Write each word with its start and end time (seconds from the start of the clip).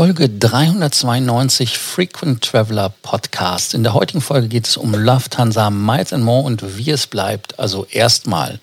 Folge 0.00 0.30
392 0.30 1.76
Frequent 1.76 2.42
Traveler 2.42 2.90
Podcast. 3.02 3.74
In 3.74 3.82
der 3.82 3.92
heutigen 3.92 4.22
Folge 4.22 4.48
geht 4.48 4.66
es 4.66 4.78
um 4.78 4.94
Lufthansa 4.94 5.68
Miles 5.68 6.14
and 6.14 6.24
More 6.24 6.44
und 6.44 6.78
wie 6.78 6.90
es 6.90 7.06
bleibt, 7.06 7.58
also 7.60 7.84
erstmal. 7.84 8.60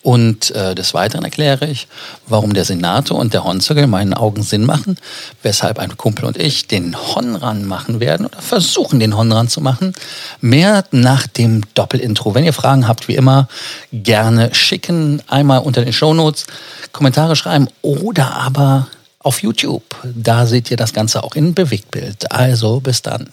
Und 0.00 0.52
äh, 0.52 0.74
des 0.74 0.94
Weiteren 0.94 1.22
erkläre 1.22 1.66
ich, 1.66 1.86
warum 2.26 2.54
der 2.54 2.64
Senator 2.64 3.18
und 3.18 3.34
der 3.34 3.44
Hornzirkel 3.44 3.84
in 3.84 3.90
meinen 3.90 4.14
Augen 4.14 4.42
Sinn 4.42 4.64
machen, 4.64 4.96
weshalb 5.42 5.78
ein 5.78 5.98
Kumpel 5.98 6.24
und 6.24 6.38
ich 6.38 6.66
den 6.66 6.96
Honran 6.96 7.66
machen 7.66 8.00
werden 8.00 8.24
oder 8.24 8.40
versuchen, 8.40 9.00
den 9.00 9.14
Honran 9.14 9.48
zu 9.48 9.60
machen. 9.60 9.92
Mehr 10.40 10.86
nach 10.92 11.26
dem 11.26 11.60
Doppelintro. 11.74 12.34
Wenn 12.34 12.44
ihr 12.44 12.54
Fragen 12.54 12.88
habt, 12.88 13.06
wie 13.06 13.16
immer, 13.16 13.48
gerne 13.92 14.54
schicken. 14.54 15.20
Einmal 15.28 15.58
unter 15.58 15.84
den 15.84 15.92
Shownotes 15.92 16.46
Kommentare 16.90 17.36
schreiben 17.36 17.68
oder 17.82 18.32
aber 18.32 18.86
auf 19.22 19.42
YouTube. 19.42 19.82
Da 20.04 20.46
seht 20.46 20.70
ihr 20.70 20.76
das 20.76 20.92
Ganze 20.92 21.22
auch 21.22 21.34
in 21.34 21.54
Bewegtbild. 21.54 22.30
Also 22.32 22.80
bis 22.80 23.02
dann. 23.02 23.28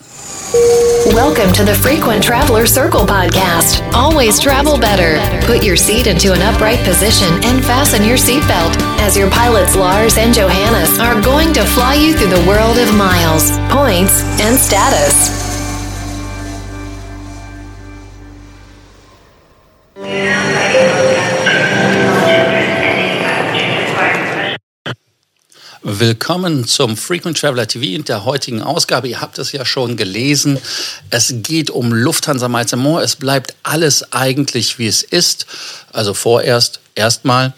Welcome 1.12 1.52
to 1.52 1.64
the 1.64 1.74
Frequent 1.74 2.22
Traveler 2.22 2.66
Circle 2.66 3.06
podcast. 3.06 3.82
Always 3.94 4.38
travel 4.38 4.78
better. 4.78 5.18
Put 5.46 5.64
your 5.64 5.76
seat 5.76 6.06
into 6.06 6.32
an 6.32 6.42
upright 6.42 6.82
position 6.84 7.32
and 7.44 7.64
fasten 7.64 8.04
your 8.04 8.18
seatbelt 8.18 8.76
as 9.00 9.16
your 9.16 9.30
pilots 9.30 9.74
Lars 9.74 10.18
and 10.18 10.34
Johannes 10.34 10.98
are 10.98 11.20
going 11.22 11.52
to 11.54 11.64
fly 11.64 11.94
you 11.94 12.14
through 12.14 12.30
the 12.30 12.46
world 12.46 12.78
of 12.78 12.94
miles, 12.94 13.50
points, 13.70 14.22
and 14.40 14.58
status. 14.58 15.37
Willkommen 26.00 26.64
zum 26.64 26.96
Frequent 26.96 27.40
Traveler 27.40 27.66
TV 27.66 27.86
in 27.86 28.04
der 28.04 28.24
heutigen 28.24 28.62
Ausgabe. 28.62 29.08
Ihr 29.08 29.20
habt 29.20 29.36
es 29.40 29.50
ja 29.50 29.64
schon 29.64 29.96
gelesen. 29.96 30.56
Es 31.10 31.34
geht 31.42 31.70
um 31.70 31.92
Lufthansa 31.92 32.46
Miles 32.46 32.76
More. 32.76 33.02
Es 33.02 33.16
bleibt 33.16 33.56
alles 33.64 34.12
eigentlich, 34.12 34.78
wie 34.78 34.86
es 34.86 35.02
ist. 35.02 35.46
Also 35.92 36.14
vorerst 36.14 36.78
erstmal. 36.94 37.52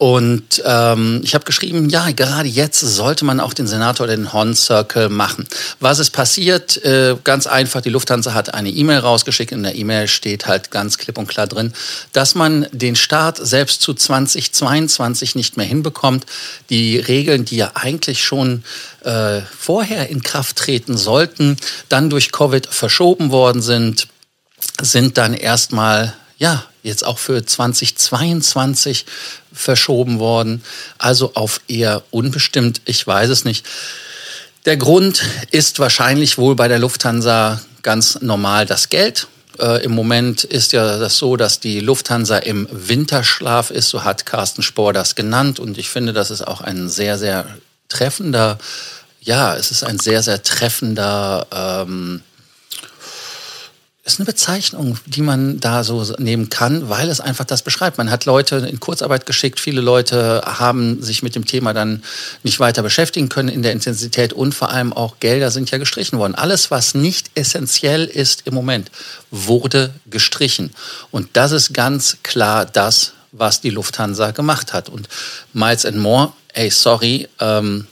Und 0.00 0.62
ähm, 0.64 1.20
ich 1.22 1.34
habe 1.34 1.44
geschrieben, 1.44 1.90
ja, 1.90 2.10
gerade 2.12 2.48
jetzt 2.48 2.80
sollte 2.80 3.26
man 3.26 3.38
auch 3.38 3.52
den 3.52 3.66
Senator 3.66 4.06
den 4.06 4.32
Horn 4.32 4.54
Circle 4.54 5.10
machen. 5.10 5.46
Was 5.78 5.98
ist 5.98 6.12
passiert? 6.12 6.82
Äh, 6.86 7.16
ganz 7.22 7.46
einfach, 7.46 7.82
die 7.82 7.90
Lufthansa 7.90 8.32
hat 8.32 8.54
eine 8.54 8.70
E-Mail 8.70 9.00
rausgeschickt. 9.00 9.52
In 9.52 9.62
der 9.62 9.74
E-Mail 9.74 10.08
steht 10.08 10.46
halt 10.46 10.70
ganz 10.70 10.96
klipp 10.96 11.18
und 11.18 11.26
klar 11.28 11.46
drin, 11.46 11.74
dass 12.14 12.34
man 12.34 12.66
den 12.72 12.96
Start 12.96 13.46
selbst 13.46 13.82
zu 13.82 13.92
2022 13.92 15.34
nicht 15.34 15.58
mehr 15.58 15.66
hinbekommt. 15.66 16.24
Die 16.70 16.98
Regeln, 16.98 17.44
die 17.44 17.56
ja 17.56 17.72
eigentlich 17.74 18.24
schon 18.24 18.64
äh, 19.04 19.42
vorher 19.54 20.08
in 20.08 20.22
Kraft 20.22 20.56
treten 20.56 20.96
sollten, 20.96 21.58
dann 21.90 22.08
durch 22.08 22.32
Covid 22.32 22.66
verschoben 22.66 23.32
worden 23.32 23.60
sind, 23.60 24.08
sind 24.80 25.18
dann 25.18 25.34
erstmal 25.34 26.14
ja, 26.38 26.64
jetzt 26.82 27.04
auch 27.04 27.18
für 27.18 27.44
2022 27.44 29.06
verschoben 29.52 30.18
worden. 30.18 30.62
Also 30.98 31.32
auf 31.34 31.60
eher 31.68 32.02
unbestimmt. 32.10 32.80
Ich 32.84 33.06
weiß 33.06 33.30
es 33.30 33.44
nicht. 33.44 33.66
Der 34.66 34.76
Grund 34.76 35.22
ist 35.50 35.78
wahrscheinlich 35.78 36.36
wohl 36.36 36.54
bei 36.54 36.68
der 36.68 36.78
Lufthansa 36.78 37.60
ganz 37.82 38.20
normal 38.20 38.66
das 38.66 38.90
Geld. 38.90 39.26
Äh, 39.58 39.84
Im 39.84 39.92
Moment 39.92 40.44
ist 40.44 40.72
ja 40.72 40.98
das 40.98 41.16
so, 41.16 41.36
dass 41.36 41.60
die 41.60 41.80
Lufthansa 41.80 42.38
im 42.38 42.68
Winterschlaf 42.70 43.70
ist, 43.70 43.88
so 43.88 44.04
hat 44.04 44.26
Carsten 44.26 44.62
Spohr 44.62 44.92
das 44.92 45.14
genannt. 45.14 45.58
Und 45.58 45.78
ich 45.78 45.88
finde, 45.88 46.12
das 46.12 46.30
ist 46.30 46.46
auch 46.46 46.60
ein 46.60 46.88
sehr, 46.88 47.18
sehr 47.18 47.46
treffender, 47.88 48.58
ja, 49.20 49.54
es 49.54 49.70
ist 49.70 49.82
ein 49.82 49.98
sehr, 49.98 50.22
sehr 50.22 50.42
treffender 50.42 51.46
ähm, 51.52 52.22
ist 54.12 54.20
eine 54.20 54.26
Bezeichnung, 54.26 54.98
die 55.06 55.22
man 55.22 55.60
da 55.60 55.84
so 55.84 56.02
nehmen 56.18 56.50
kann, 56.50 56.88
weil 56.88 57.08
es 57.08 57.20
einfach 57.20 57.44
das 57.44 57.62
beschreibt. 57.62 57.98
Man 57.98 58.10
hat 58.10 58.24
Leute 58.24 58.56
in 58.56 58.80
Kurzarbeit 58.80 59.26
geschickt, 59.26 59.60
viele 59.60 59.80
Leute 59.80 60.42
haben 60.44 61.02
sich 61.02 61.22
mit 61.22 61.34
dem 61.34 61.44
Thema 61.44 61.72
dann 61.72 62.02
nicht 62.42 62.60
weiter 62.60 62.82
beschäftigen 62.82 63.28
können 63.28 63.48
in 63.48 63.62
der 63.62 63.72
Intensität 63.72 64.32
und 64.32 64.54
vor 64.54 64.70
allem 64.70 64.92
auch 64.92 65.20
Gelder 65.20 65.50
sind 65.50 65.70
ja 65.70 65.78
gestrichen 65.78 66.18
worden. 66.18 66.34
Alles, 66.34 66.70
was 66.70 66.94
nicht 66.94 67.30
essentiell 67.34 68.04
ist 68.04 68.46
im 68.46 68.54
Moment, 68.54 68.90
wurde 69.30 69.94
gestrichen. 70.06 70.72
Und 71.10 71.28
das 71.34 71.52
ist 71.52 71.72
ganz 71.72 72.18
klar 72.22 72.66
das, 72.66 73.12
was 73.32 73.60
die 73.60 73.70
Lufthansa 73.70 74.32
gemacht 74.32 74.72
hat. 74.72 74.88
Und 74.88 75.08
Miles 75.52 75.86
and 75.86 75.98
More, 75.98 76.32
ey, 76.52 76.70
sorry, 76.70 77.28
ähm, 77.38 77.86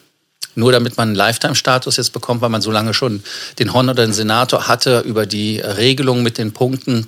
nur 0.58 0.72
damit 0.72 0.96
man 0.96 1.08
einen 1.08 1.16
Lifetime-Status 1.16 1.96
jetzt 1.96 2.12
bekommt, 2.12 2.40
weil 2.40 2.48
man 2.48 2.62
so 2.62 2.70
lange 2.70 2.92
schon 2.92 3.22
den 3.58 3.72
Hon 3.72 3.88
oder 3.88 4.04
den 4.04 4.12
Senator 4.12 4.66
hatte 4.66 5.00
über 5.00 5.24
die 5.24 5.60
Regelung 5.60 6.22
mit 6.22 6.36
den 6.36 6.52
Punkten. 6.52 7.06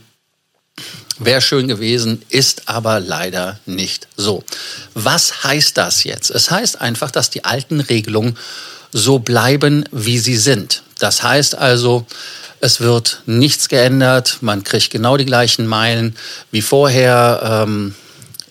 Wäre 1.19 1.41
schön 1.41 1.69
gewesen, 1.69 2.22
ist 2.31 2.69
aber 2.69 3.00
leider 3.00 3.59
nicht 3.66 4.09
so. 4.16 4.44
Was 4.94 5.44
heißt 5.44 5.77
das 5.77 6.05
jetzt? 6.05 6.31
Es 6.31 6.50
heißt 6.50 6.81
einfach, 6.81 7.10
dass 7.10 7.28
die 7.28 7.44
alten 7.44 7.81
Regelungen 7.81 8.39
so 8.93 9.19
bleiben, 9.19 9.84
wie 9.91 10.19
sie 10.19 10.37
sind. 10.37 10.83
Das 10.99 11.22
heißt 11.22 11.56
also, 11.56 12.06
es 12.60 12.81
wird 12.81 13.22
nichts 13.27 13.69
geändert, 13.69 14.39
man 14.43 14.65
kriegt 14.65 14.91
genau 14.91 15.16
die 15.16 15.27
gleichen 15.27 15.66
Meilen 15.66 16.16
wie 16.50 16.62
vorher. 16.62 17.65
Ähm, 17.66 17.94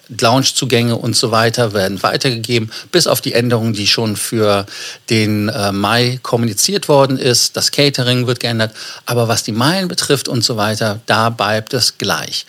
Loungezugänge 0.10 0.96
und 0.96 1.16
so 1.16 1.32
weiter 1.32 1.74
werden 1.74 2.02
weitergegeben, 2.02 2.72
bis 2.92 3.08
auf 3.08 3.22
die 3.22 3.34
Änderung, 3.34 3.74
die 3.74 3.88
schon 3.88 4.16
für 4.16 4.66
den 5.10 5.50
äh, 5.50 5.72
Mai 5.72 6.20
kommuniziert 6.24 6.88
worden 6.88 7.18
ist. 7.18 7.56
Das 7.56 7.72
Catering 7.72 8.26
wird 8.26 8.40
geändert, 8.40 8.74
aber 9.06 9.28
was 9.28 9.44
die 9.44 9.52
Meilen 9.52 9.88
betrifft 9.88 10.28
und 10.28 10.44
so 10.44 10.58
weiter, 10.58 11.00
da 11.06 11.30
bleibt 11.30 11.74
es 11.74 11.98
gleich. 11.98 12.46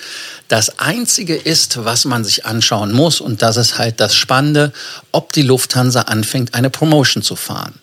Das 0.48 0.78
Einzige 0.78 1.36
ist, 1.36 1.84
was 1.84 2.04
man 2.06 2.24
sich 2.24 2.46
anschauen 2.46 2.92
muss, 2.92 3.20
und 3.20 3.42
das 3.42 3.56
ist 3.56 3.78
halt 3.78 4.00
das 4.00 4.14
Spannende, 4.14 4.72
ob 5.12 5.32
die 5.32 5.42
Lufthansa 5.42 6.02
anfängt, 6.02 6.54
eine 6.54 6.70
Promotion 6.70 7.22
zu 7.22 7.36
fahren. 7.36 7.74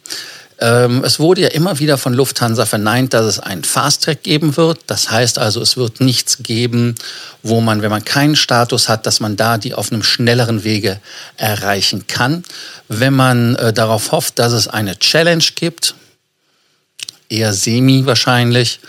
Ähm, 0.60 1.04
es 1.04 1.20
wurde 1.20 1.42
ja 1.42 1.50
immer 1.50 1.80
wieder 1.80 1.98
von 1.98 2.14
Lufthansa 2.14 2.66
verneint, 2.66 3.14
dass 3.14 3.26
es 3.26 3.40
einen 3.40 3.64
Fast-Track 3.64 4.24
geben 4.24 4.58
wird. 4.58 4.80
Das 4.88 5.12
heißt 5.12 5.38
also, 5.38 5.62
es 5.62 5.78
wird 5.78 6.02
nichts 6.02 6.40
geben, 6.42 6.96
wo 7.44 7.62
man, 7.62 7.82
wenn 7.82 7.92
man 7.92 8.04
keinen 8.04 8.36
Status 8.36 8.90
hat, 8.90 9.06
dass 9.06 9.20
man 9.20 9.38
da 9.38 9.58
die 9.58 9.74
auf 9.74 9.92
einem 9.92 10.04
schnelleren 10.04 10.64
Wege 10.64 11.00
erreichen 11.36 12.08
kann. 12.08 12.44
Wenn 12.88 13.14
man 13.14 13.56
äh, 13.56 13.72
darauf 13.74 14.12
hofft, 14.12 14.40
dass 14.40 14.54
es 14.54 14.68
eine 14.68 14.98
Challenge 14.98 15.46
gibt, 15.56 15.96
eher 17.30 17.54
semi 17.54 18.06
wahrscheinlich, 18.06 18.80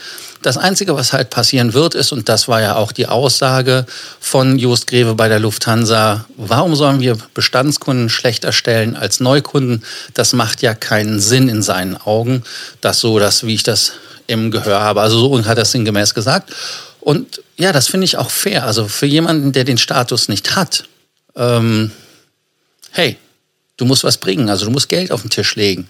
das 0.42 0.56
Einzige, 0.56 0.94
was 0.94 1.12
halt 1.12 1.30
passieren 1.30 1.74
wird, 1.74 1.94
ist, 1.94 2.12
und 2.12 2.28
das 2.28 2.46
war 2.46 2.60
ja 2.60 2.76
auch 2.76 2.92
die 2.92 3.06
Aussage 3.06 3.86
von 4.20 4.58
Just 4.58 4.86
Greve 4.86 5.14
bei 5.14 5.28
der 5.28 5.40
Lufthansa, 5.40 6.26
warum 6.36 6.76
sollen 6.76 7.00
wir 7.00 7.18
Bestandskunden 7.34 8.08
schlechter 8.08 8.52
stellen 8.52 8.94
als 8.94 9.18
Neukunden? 9.18 9.82
Das 10.14 10.32
macht 10.32 10.62
ja 10.62 10.74
keinen 10.74 11.18
Sinn 11.18 11.48
in 11.48 11.62
seinen 11.62 11.96
Augen. 11.96 12.44
Das 12.80 13.00
so, 13.00 13.18
das, 13.18 13.44
wie 13.44 13.54
ich 13.54 13.64
das 13.64 13.92
im 14.28 14.50
Gehör 14.50 14.80
habe. 14.80 15.00
Also 15.00 15.18
so 15.18 15.44
hat 15.44 15.58
er 15.58 15.62
es 15.62 15.72
sinngemäß 15.72 16.14
gesagt. 16.14 16.52
Und 17.00 17.42
ja, 17.56 17.72
das 17.72 17.88
finde 17.88 18.04
ich 18.04 18.16
auch 18.16 18.30
fair. 18.30 18.64
Also 18.64 18.86
für 18.86 19.06
jemanden, 19.06 19.52
der 19.52 19.64
den 19.64 19.78
Status 19.78 20.28
nicht 20.28 20.54
hat, 20.54 20.84
ähm, 21.34 21.90
hey, 22.92 23.16
du 23.76 23.86
musst 23.86 24.04
was 24.04 24.18
bringen, 24.18 24.48
also 24.48 24.66
du 24.66 24.70
musst 24.70 24.88
Geld 24.88 25.10
auf 25.10 25.22
den 25.22 25.30
Tisch 25.30 25.56
legen. 25.56 25.88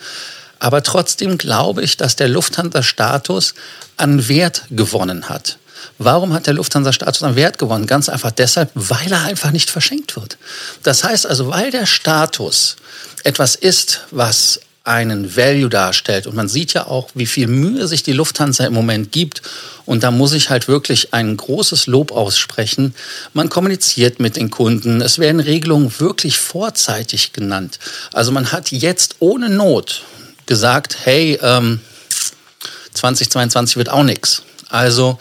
Aber 0.59 0.83
trotzdem 0.83 1.39
glaube 1.39 1.83
ich, 1.83 1.97
dass 1.97 2.17
der 2.17 2.29
Lufthansa-Status 2.29 3.55
an 3.97 4.29
Wert 4.29 4.65
gewonnen 4.71 5.29
hat. 5.29 5.59
Warum 5.99 6.33
hat 6.33 6.47
der 6.47 6.55
Lufthansa-Status 6.55 7.23
an 7.23 7.37
Wert 7.37 7.59
gewonnen? 7.59 7.87
Ganz 7.87 8.09
einfach 8.09 8.31
deshalb, 8.31 8.71
weil 8.75 9.11
er 9.11 9.25
einfach 9.25 9.51
nicht 9.51 9.71
verschenkt 9.71 10.17
wird. 10.17 10.39
Das 10.83 11.05
heißt 11.05 11.27
also, 11.27 11.49
weil 11.49 11.71
der 11.71 11.87
Status 11.87 12.77
etwas 13.25 13.55
ist, 13.55 14.01
was 14.11 14.61
einen 14.89 15.37
Value 15.37 15.69
darstellt. 15.69 16.27
Und 16.27 16.34
man 16.34 16.49
sieht 16.49 16.72
ja 16.72 16.87
auch, 16.87 17.11
wie 17.15 17.27
viel 17.27 17.47
Mühe 17.47 17.87
sich 17.87 18.03
die 18.03 18.15
Lufthansa 18.15 18.65
im 18.65 18.72
Moment 18.72 19.13
gibt. 19.13 19.43
Und 19.84 20.03
da 20.03 20.11
muss 20.11 20.33
ich 20.33 20.49
halt 20.49 20.66
wirklich 20.66 21.13
ein 21.13 21.37
großes 21.37 21.87
Lob 21.89 22.11
aussprechen. 22.11 22.95
Man 23.34 23.51
kommuniziert 23.51 24.19
mit 24.19 24.37
den 24.37 24.51
Kunden. 24.51 25.03
Es 25.03 25.19
werden 25.19 25.41
Regelungen 25.41 25.93
wirklich 25.99 26.39
vorzeitig 26.39 27.34
genannt. 27.34 27.78
Also 28.15 28.33
man 28.33 28.51
hat 28.51 28.72
jetzt 28.72 29.16
ohne 29.19 29.51
Not 29.51 30.04
gesagt, 30.48 30.97
hey, 31.04 31.39
ähm, 31.41 31.80
2022 32.95 33.77
wird 33.77 33.91
auch 33.91 34.03
nichts. 34.03 34.42
Also 34.68 35.18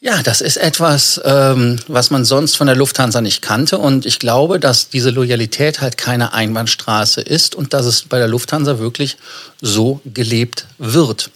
ja, 0.00 0.22
das 0.22 0.42
ist 0.42 0.58
etwas, 0.58 1.18
ähm, 1.24 1.78
was 1.88 2.10
man 2.10 2.26
sonst 2.26 2.56
von 2.56 2.66
der 2.66 2.76
Lufthansa 2.76 3.22
nicht 3.22 3.40
kannte. 3.40 3.78
Und 3.78 4.04
ich 4.04 4.18
glaube, 4.18 4.60
dass 4.60 4.90
diese 4.90 5.08
Loyalität 5.08 5.80
halt 5.80 5.96
keine 5.96 6.34
Einbahnstraße 6.34 7.22
ist 7.22 7.54
und 7.54 7.72
dass 7.72 7.86
es 7.86 8.02
bei 8.02 8.18
der 8.18 8.28
Lufthansa 8.28 8.78
wirklich 8.78 9.16
so 9.62 10.02
gelebt 10.04 10.66
wird. 10.76 11.30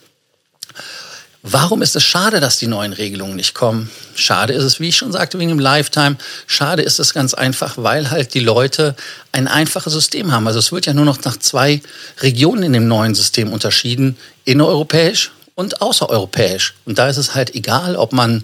Warum 1.43 1.83
ist 1.83 1.95
es 1.95 2.03
schade, 2.03 2.41
dass 2.41 2.59
die 2.59 2.67
neuen 2.67 2.93
Regelungen 2.93 3.37
nicht 3.37 3.55
kommen? 3.55 3.91
Schade 4.17 4.55
ist 4.55 4.65
es, 4.65 4.81
wie 4.81 4.89
ich 4.89 4.97
schon 4.97 5.13
sagte, 5.13 5.39
wegen 5.39 5.51
dem 5.51 5.61
Lifetime. 5.61 6.17
Schade 6.49 6.83
ist 6.83 6.99
es 6.99 7.15
ganz 7.15 7.33
einfach, 7.33 7.75
weil 7.77 8.11
halt 8.11 8.35
die 8.35 8.41
Leute 8.41 8.97
ein 9.31 9.47
einfaches 9.47 9.93
System 9.93 10.33
haben. 10.33 10.49
Also 10.49 10.59
es 10.59 10.73
wird 10.73 10.87
ja 10.87 10.95
nur 10.95 11.05
noch 11.05 11.23
nach 11.25 11.37
zwei 11.37 11.81
Regionen 12.21 12.65
in 12.65 12.73
dem 12.73 12.89
neuen 12.89 13.15
System 13.15 13.53
unterschieden, 13.53 14.17
innereuropäisch 14.45 15.31
und 15.55 15.81
außereuropäisch. 15.81 16.75
Und 16.85 16.99
da 16.99 17.09
ist 17.09 17.19
es 17.19 17.37
halt 17.37 17.55
egal, 17.55 17.95
ob 17.95 18.13
man 18.13 18.43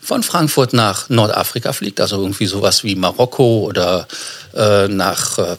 von 0.00 0.22
Frankfurt 0.22 0.72
nach 0.72 1.08
Nordafrika 1.08 1.72
fliegt, 1.72 2.00
also 2.00 2.16
irgendwie 2.16 2.46
sowas 2.46 2.84
wie 2.84 2.94
Marokko 2.94 3.64
oder 3.66 4.06
äh, 4.54 4.86
nach 4.86 5.36
äh, 5.38 5.56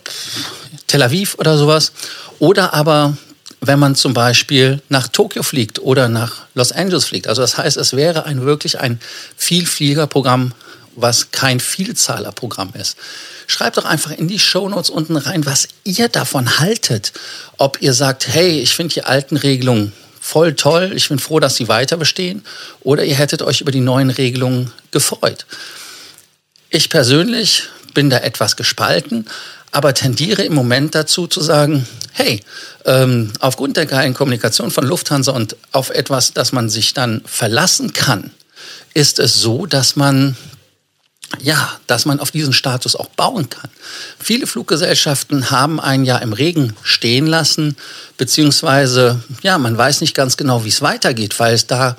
Tel 0.88 1.04
Aviv 1.04 1.36
oder 1.38 1.58
sowas. 1.58 1.92
Oder 2.40 2.74
aber 2.74 3.18
wenn 3.62 3.78
man 3.78 3.96
zum 3.96 4.16
Beispiel 4.16 4.82
nach 4.90 5.08
Tokio 5.08 5.44
fliegt 5.44 5.80
oder 5.80 6.10
nach 6.10 6.48
Los 6.56 6.72
Angeles 6.72 7.06
fliegt. 7.06 7.28
Also 7.28 7.44
das 7.44 7.58
heißt, 7.58 7.78
es 7.78 7.96
wäre 7.96 8.26
ein 8.26 8.42
wirklich 8.42 8.80
ein 8.80 9.00
Vielfliegerprogramm, 9.38 10.54
was 10.96 11.32
kein 11.32 11.60
Vielzahlerprogramm 11.60 12.74
ist. 12.74 12.98
Schreibt 13.46 13.78
doch 13.78 13.86
einfach 13.86 14.12
in 14.12 14.28
die 14.28 14.40
Shownotes 14.40 14.90
unten 14.90 15.16
rein, 15.16 15.46
was 15.46 15.68
ihr 15.84 16.10
davon 16.10 16.60
haltet. 16.60 17.14
Ob 17.58 17.82
ihr 17.82 17.94
sagt, 17.94 18.28
hey, 18.28 18.60
ich 18.60 18.76
finde 18.76 18.96
die 18.96 19.04
alten 19.04 19.38
Regelungen 19.38 19.94
voll 20.20 20.56
toll, 20.56 20.92
ich 20.96 21.10
bin 21.10 21.20
froh, 21.20 21.40
dass 21.40 21.56
sie 21.56 21.68
weiter 21.68 21.98
bestehen, 21.98 22.44
oder 22.82 23.04
ihr 23.04 23.16
hättet 23.16 23.42
euch 23.42 23.62
über 23.62 23.72
die 23.72 23.80
neuen 23.80 24.10
Regelungen 24.10 24.72
gefreut. 24.92 25.46
Ich 26.70 26.90
persönlich 26.90 27.64
bin 27.94 28.10
da 28.10 28.18
etwas 28.20 28.56
gespalten, 28.56 29.26
aber 29.72 29.94
tendiere 29.94 30.44
im 30.44 30.54
Moment 30.54 30.96
dazu 30.96 31.28
zu 31.28 31.42
sagen, 31.42 31.88
hey, 32.12 32.42
ähm, 32.86 33.32
aufgrund 33.40 33.78
der 33.78 33.86
geilen 33.86 34.14
Kommunikation 34.14 34.72
von 34.72 34.86
Lufthansa 34.86 35.32
und 35.32 35.56
auf 35.72 35.90
etwas, 35.90 36.34
das 36.34 36.52
man 36.52 36.70
sich 36.70 36.94
dann 36.94 37.22
verlassen 37.26 37.94
kann, 37.94 38.32
ist 38.94 39.20
es 39.20 39.42
so, 39.42 39.66
dass 39.66 39.96
man 39.96 40.36
ja, 41.40 41.80
dass 41.88 42.06
man 42.06 42.20
auf 42.20 42.32
diesen 42.32 42.52
Status 42.52 42.96
auch 42.96 43.08
bauen 43.08 43.50
kann. 43.50 43.70
Viele 44.20 44.48
Fluggesellschaften 44.48 45.50
haben 45.50 45.80
ein 45.80 46.04
Jahr 46.04 46.22
im 46.22 46.34
Regen 46.34 46.76
stehen 46.84 47.26
lassen, 47.26 47.78
beziehungsweise, 48.18 49.24
ja, 49.42 49.58
man 49.58 49.78
weiß 49.78 50.02
nicht 50.02 50.14
ganz 50.14 50.36
genau, 50.36 50.66
wie 50.66 50.70
es 50.70 50.82
weitergeht, 50.82 51.40
weil 51.40 51.54
es 51.54 51.68
da 51.68 51.96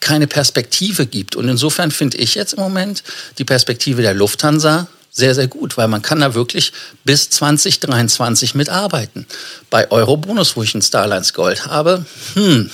keine 0.00 0.26
Perspektive 0.26 1.06
gibt. 1.06 1.36
Und 1.36 1.48
insofern 1.48 1.92
finde 1.92 2.16
ich 2.16 2.34
jetzt 2.34 2.54
im 2.54 2.60
Moment 2.60 3.04
die 3.38 3.44
Perspektive 3.44 4.02
der 4.02 4.14
Lufthansa 4.14 4.88
sehr, 5.14 5.34
sehr 5.34 5.46
gut, 5.46 5.76
weil 5.76 5.88
man 5.88 6.00
kann 6.00 6.20
da 6.20 6.32
wirklich 6.34 6.72
bis 7.04 7.28
2023 7.28 8.54
mitarbeiten. 8.54 9.26
Bei 9.68 9.90
Eurobonus, 9.90 10.56
wo 10.56 10.62
ich 10.62 10.74
ein 10.74 10.80
Starlines 10.80 11.34
Gold 11.34 11.66
habe, 11.66 12.06
hm, 12.32 12.70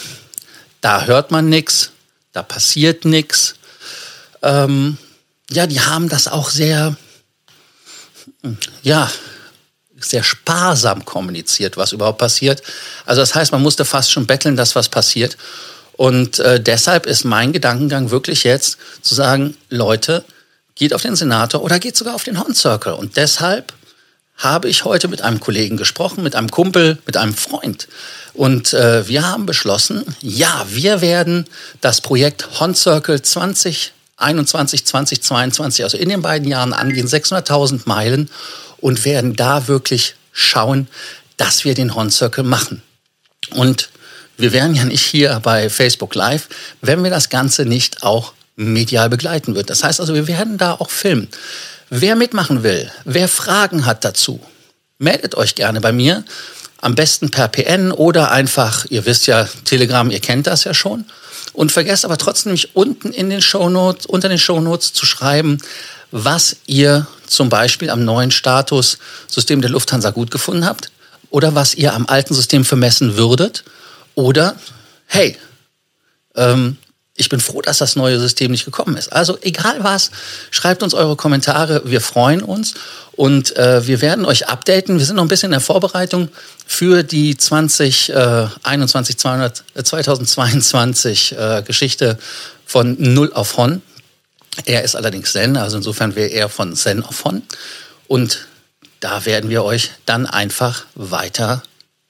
da 0.81 1.05
hört 1.05 1.33
man 1.33 1.49
nichts, 1.49 1.91
da 2.33 2.45
passiert 2.45 3.05
nichts. 3.05 3.57
Ähm, 4.43 4.99
ja, 5.51 5.67
die 5.67 5.81
haben 5.81 6.09
das 6.09 6.29
auch 6.29 6.51
sehr, 6.51 6.97
ja, 8.83 9.11
sehr 9.99 10.23
sparsam 10.23 11.05
kommuniziert, 11.05 11.77
was 11.77 11.91
überhaupt 11.91 12.19
passiert. 12.19 12.63
Also 13.05 13.21
das 13.21 13.35
heißt, 13.35 13.51
man 13.51 13.63
musste 13.63 13.85
fast 13.85 14.13
schon 14.13 14.27
betteln, 14.29 14.55
dass 14.55 14.77
was 14.77 14.89
passiert. 14.89 15.37
Und 15.95 16.39
äh, 16.39 16.61
deshalb 16.63 17.07
ist 17.07 17.25
mein 17.25 17.53
Gedankengang 17.53 18.13
wirklich 18.13 18.45
jetzt 18.45 18.79
zu 19.03 19.17
sagen, 19.17 19.57
Leute, 19.69 20.25
geht 20.79 20.95
auf 20.95 21.03
den 21.03 21.17
Senator 21.17 21.63
oder 21.63 21.79
geht 21.79 21.97
sogar 21.97 22.15
auf 22.15 22.25
den 22.25 22.39
Horn 22.39 22.55
Circle. 22.55 22.95
Und 22.95 23.17
deshalb 23.17 23.75
habe 24.37 24.69
ich 24.69 24.85
heute 24.85 25.09
mit 25.09 25.21
einem 25.21 25.41
Kollegen 25.41 25.77
gesprochen, 25.77 26.23
mit 26.23 26.37
einem 26.37 26.51
Kumpel, 26.51 26.99
mit 27.05 27.17
einem 27.17 27.35
Freund. 27.35 27.89
Und 28.33 28.73
äh, 28.73 29.07
wir 29.09 29.27
haben 29.27 29.47
beschlossen, 29.47 30.05
ja, 30.21 30.65
wir 30.69 31.01
werden 31.01 31.47
das 31.81 32.01
Projekt 32.01 32.61
Horn 32.61 32.75
Circle 32.75 33.21
2021, 33.21 34.87
2022, 34.87 35.85
also 35.85 35.99
in 35.99 36.09
den 36.09 36.23
beiden 36.23 36.47
Jahren 36.49 36.73
angehen, 36.73 37.09
600.000 37.09 37.83
Meilen 37.87 38.31
und 38.77 39.05
werden 39.05 39.35
da 39.35 39.67
wirklich 39.67 40.15
schauen, 40.33 40.87
dass 41.37 41.65
wir 41.65 41.75
den 41.75 41.97
Horn 41.97 42.13
Circle 42.13 42.45
machen. 42.45 42.83
Und 43.51 43.91
wir 44.37 44.53
wären 44.53 44.77
ja 44.77 44.85
nicht 44.85 45.05
hier 45.05 45.41
bei 45.43 45.69
Facebook 45.69 46.15
Live, 46.15 46.49
wenn 46.81 47.03
wir 47.03 47.11
das 47.11 47.29
Ganze 47.29 47.65
nicht 47.65 48.05
auch 48.05 48.35
medial 48.59 49.09
begleiten 49.09 49.55
wird. 49.55 49.71
Das 49.71 49.85
heißt 49.85 50.01
also, 50.01 50.15
wir 50.15 50.27
werden 50.27 50.59
da 50.59 50.73
auch 50.73 50.91
filmen. 50.91 51.29
Wer 51.91 52.17
mitmachen 52.17 52.63
will, 52.63 52.91
wer 53.05 53.29
Fragen 53.29 53.87
hat 53.87 54.05
dazu, 54.05 54.41
meldet 54.99 55.37
euch 55.37 55.55
gerne 55.55 55.81
bei 55.81 55.93
mir. 55.93 56.25
Am 56.81 56.95
besten 56.95 57.31
per 57.31 57.49
PN 57.49 57.93
oder 57.93 58.31
einfach, 58.31 58.85
ihr 58.91 59.07
wisst 59.07 59.27
ja, 59.27 59.49
Telegram, 59.65 60.11
ihr 60.11 60.21
kennt 60.21 60.47
das 60.47 60.65
ja 60.65 60.75
schon. 60.75 61.05
Und 61.53 61.73
vergesst 61.73 62.05
aber 62.05 62.19
trotzdem 62.19 62.53
nicht 62.53 62.77
unten 62.77 63.13
in 63.13 63.31
den 63.31 63.41
Shownotes, 63.41 64.07
unter 64.07 64.29
den 64.29 64.39
Shownotes 64.39 64.93
zu 64.93 65.07
schreiben, 65.07 65.59
was 66.11 66.57
ihr 66.67 67.07
zum 67.27 67.49
Beispiel 67.49 67.91
am 67.91 68.05
neuen 68.05 68.31
Statussystem 68.31 69.61
der 69.61 69.71
Lufthansa 69.71 70.11
gut 70.11 70.31
gefunden 70.31 70.67
habt 70.67 70.91
oder 71.31 71.55
was 71.55 71.75
ihr 71.75 71.95
am 71.95 72.07
alten 72.07 72.35
System 72.35 72.65
vermessen 72.65 73.17
würdet. 73.17 73.65
Oder, 74.15 74.57
hey, 75.07 75.37
ähm, 76.37 76.77
ich 77.19 77.29
bin 77.29 77.41
froh, 77.41 77.61
dass 77.61 77.79
das 77.79 77.97
neue 77.97 78.19
System 78.19 78.53
nicht 78.53 78.65
gekommen 78.65 78.97
ist. 78.97 79.13
Also 79.13 79.37
egal 79.43 79.83
was, 79.83 80.11
schreibt 80.51 80.83
uns 80.83 80.95
eure 80.95 81.17
Kommentare. 81.17 81.83
Wir 81.85 82.01
freuen 82.01 82.43
uns 82.43 82.75
und 83.13 83.57
äh, 83.57 83.87
wir 83.87 84.01
werden 84.01 84.25
euch 84.25 84.49
updaten. 84.49 84.99
Wir 84.99 85.05
sind 85.05 85.17
noch 85.17 85.25
ein 85.25 85.29
bisschen 85.29 85.49
in 85.49 85.53
der 85.53 85.61
Vorbereitung 85.61 86.29
für 86.67 87.03
die 87.03 87.37
2021, 87.37 89.17
äh, 89.17 89.83
2022 89.83 91.37
äh, 91.37 91.63
Geschichte 91.67 92.19
von 92.65 92.97
Null 92.99 93.33
auf 93.35 93.57
Hon. 93.57 93.83
Er 94.65 94.85
ist 94.85 94.95
allerdings 94.95 95.33
Zen, 95.33 95.57
also 95.57 95.77
insofern 95.77 96.15
wäre 96.15 96.29
er 96.29 96.49
von 96.49 96.75
Zen 96.75 97.05
auf 97.05 97.25
Hon. 97.25 97.43
Und 98.07 98.47
da 99.01 99.25
werden 99.27 99.51
wir 99.51 99.65
euch 99.65 99.91
dann 100.07 100.27
einfach 100.27 100.85
weiter, 100.95 101.63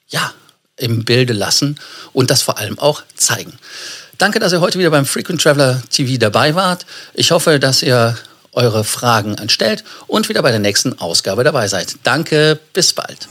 ja, 0.09 0.33
im 0.79 1.05
Bilde 1.05 1.33
lassen 1.33 1.79
und 2.13 2.31
das 2.31 2.43
vor 2.43 2.59
allem 2.59 2.79
auch 2.79 3.03
zeigen. 3.17 3.53
Danke, 4.17 4.41
dass 4.41 4.53
ihr 4.53 4.61
heute 4.61 4.79
wieder 4.79 4.91
beim 4.91 5.07
Frequent 5.07 5.41
Traveler 5.41 5.83
TV 5.91 6.19
dabei 6.19 6.55
wart. 6.55 6.87
Ich 7.15 7.31
hoffe, 7.31 7.61
dass 7.61 7.83
ihr 7.83 8.17
eure 8.53 8.85
Fragen 8.85 9.37
anstellt 9.37 9.85
und 10.07 10.29
wieder 10.29 10.43
bei 10.43 10.51
der 10.51 10.61
nächsten 10.61 10.99
Ausgabe 10.99 11.45
dabei 11.45 11.69
seid. 11.69 11.97
Danke, 12.03 12.59
bis 12.73 12.93
bald. 12.93 13.29